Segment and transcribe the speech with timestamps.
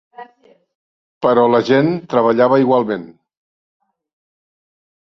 [1.25, 3.07] Però la gent treballava igualment.